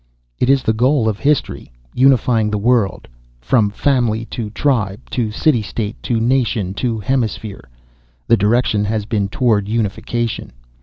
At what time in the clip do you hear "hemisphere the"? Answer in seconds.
6.99-8.35